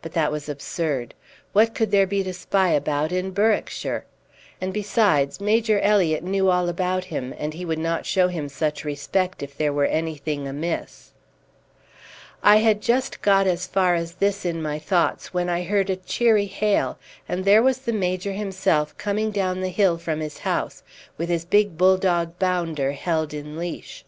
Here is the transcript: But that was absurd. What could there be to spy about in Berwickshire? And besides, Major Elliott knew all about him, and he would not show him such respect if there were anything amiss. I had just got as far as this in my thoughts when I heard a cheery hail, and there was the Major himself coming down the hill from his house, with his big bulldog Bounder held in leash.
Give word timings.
But 0.00 0.12
that 0.12 0.30
was 0.30 0.48
absurd. 0.48 1.12
What 1.52 1.74
could 1.74 1.90
there 1.90 2.06
be 2.06 2.22
to 2.22 2.32
spy 2.32 2.68
about 2.70 3.10
in 3.10 3.32
Berwickshire? 3.32 4.04
And 4.60 4.72
besides, 4.72 5.40
Major 5.40 5.80
Elliott 5.80 6.22
knew 6.22 6.50
all 6.50 6.68
about 6.68 7.06
him, 7.06 7.34
and 7.36 7.52
he 7.52 7.64
would 7.64 7.80
not 7.80 8.06
show 8.06 8.28
him 8.28 8.48
such 8.48 8.84
respect 8.84 9.42
if 9.42 9.58
there 9.58 9.72
were 9.72 9.86
anything 9.86 10.46
amiss. 10.46 11.10
I 12.44 12.58
had 12.58 12.80
just 12.80 13.20
got 13.22 13.48
as 13.48 13.66
far 13.66 13.96
as 13.96 14.12
this 14.12 14.44
in 14.44 14.62
my 14.62 14.78
thoughts 14.78 15.34
when 15.34 15.48
I 15.48 15.64
heard 15.64 15.90
a 15.90 15.96
cheery 15.96 16.46
hail, 16.46 16.96
and 17.28 17.44
there 17.44 17.60
was 17.60 17.78
the 17.78 17.92
Major 17.92 18.34
himself 18.34 18.96
coming 18.96 19.32
down 19.32 19.62
the 19.62 19.70
hill 19.70 19.98
from 19.98 20.20
his 20.20 20.38
house, 20.38 20.84
with 21.18 21.28
his 21.28 21.44
big 21.44 21.76
bulldog 21.76 22.38
Bounder 22.38 22.92
held 22.92 23.34
in 23.34 23.56
leash. 23.58 24.04